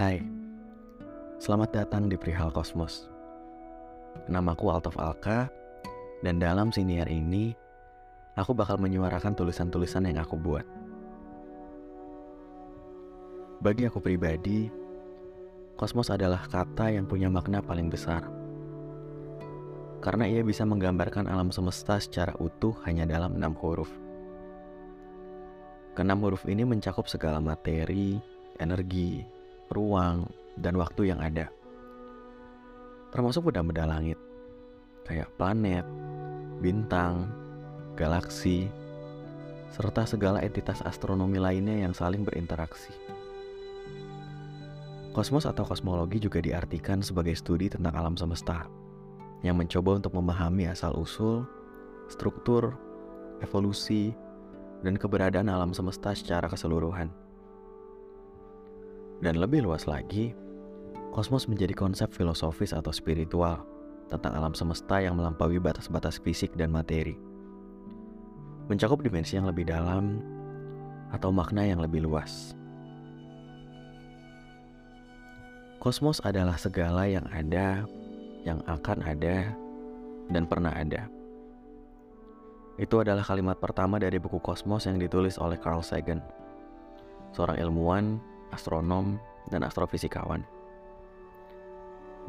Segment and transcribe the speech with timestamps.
[0.00, 0.16] Hai,
[1.36, 3.04] selamat datang di Perihal Kosmos.
[4.32, 5.52] Namaku Altaf Alka,
[6.24, 7.52] dan dalam siniar ini,
[8.32, 10.64] aku bakal menyuarakan tulisan-tulisan yang aku buat.
[13.60, 14.72] Bagi aku pribadi,
[15.76, 18.24] kosmos adalah kata yang punya makna paling besar.
[20.00, 23.92] Karena ia bisa menggambarkan alam semesta secara utuh hanya dalam enam huruf.
[25.92, 28.16] Keenam huruf ini mencakup segala materi,
[28.56, 29.39] energi,
[29.70, 30.26] ruang,
[30.58, 31.48] dan waktu yang ada.
[33.14, 34.18] Termasuk benda-benda langit,
[35.06, 35.86] kayak planet,
[36.58, 37.30] bintang,
[37.94, 38.70] galaksi,
[39.70, 42.92] serta segala entitas astronomi lainnya yang saling berinteraksi.
[45.10, 48.70] Kosmos atau kosmologi juga diartikan sebagai studi tentang alam semesta,
[49.42, 51.42] yang mencoba untuk memahami asal-usul,
[52.06, 52.78] struktur,
[53.42, 54.14] evolusi,
[54.86, 57.29] dan keberadaan alam semesta secara keseluruhan.
[59.20, 60.32] Dan lebih luas lagi,
[61.12, 63.60] kosmos menjadi konsep filosofis atau spiritual
[64.08, 67.20] tentang alam semesta yang melampaui batas-batas fisik dan materi.
[68.72, 70.24] Mencakup dimensi yang lebih dalam
[71.12, 72.56] atau makna yang lebih luas.
[75.80, 77.84] Kosmos adalah segala yang ada,
[78.44, 79.52] yang akan ada,
[80.32, 81.08] dan pernah ada.
[82.80, 86.20] Itu adalah kalimat pertama dari buku Kosmos yang ditulis oleh Carl Sagan,
[87.32, 88.20] seorang ilmuwan
[88.54, 90.46] astronom, dan astrofisikawan.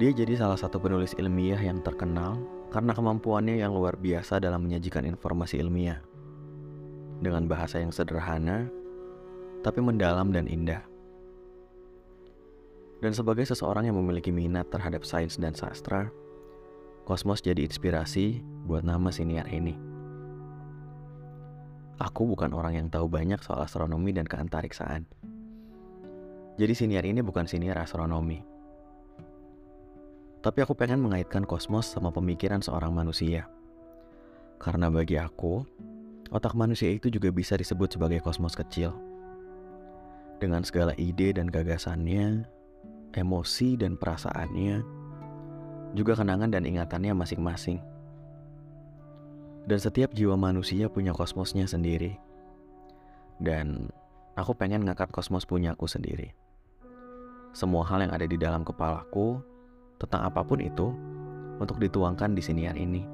[0.00, 2.40] Dia jadi salah satu penulis ilmiah yang terkenal
[2.70, 6.00] karena kemampuannya yang luar biasa dalam menyajikan informasi ilmiah
[7.20, 8.70] dengan bahasa yang sederhana
[9.60, 10.80] tapi mendalam dan indah.
[13.00, 16.12] Dan sebagai seseorang yang memiliki minat terhadap sains dan sastra,
[17.08, 19.76] Kosmos jadi inspirasi buat nama siniar ini.
[22.00, 25.04] Aku bukan orang yang tahu banyak soal astronomi dan keantariksaan.
[26.60, 28.44] Jadi siniar ini bukan siniar astronomi.
[30.44, 33.48] Tapi aku pengen mengaitkan kosmos sama pemikiran seorang manusia.
[34.60, 35.64] Karena bagi aku,
[36.28, 38.92] otak manusia itu juga bisa disebut sebagai kosmos kecil.
[40.36, 42.44] Dengan segala ide dan gagasannya,
[43.16, 44.84] emosi dan perasaannya,
[45.96, 47.80] juga kenangan dan ingatannya masing-masing.
[49.64, 52.20] Dan setiap jiwa manusia punya kosmosnya sendiri.
[53.40, 53.88] Dan
[54.36, 56.36] aku pengen ngangkat kosmos punya aku sendiri
[57.50, 59.42] semua hal yang ada di dalam kepalaku
[59.98, 60.94] tentang apa pun itu
[61.60, 63.04] untuk dituangkan di siniar ini.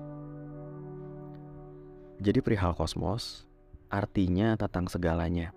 [2.23, 3.45] Jadi perihal kosmos
[3.93, 5.53] artinya tentang segalanya.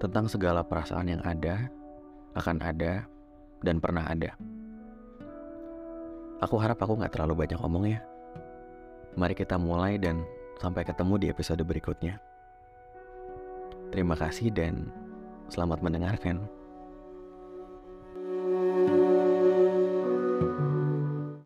[0.00, 1.68] Tentang segala perasaan yang ada,
[2.32, 3.04] akan ada,
[3.60, 4.32] dan pernah ada.
[6.40, 8.00] Aku harap aku gak terlalu banyak ngomong ya.
[9.12, 10.24] Mari kita mulai dan
[10.56, 12.16] sampai ketemu di episode berikutnya.
[13.92, 14.88] Terima kasih dan
[15.52, 16.40] selamat mendengarkan.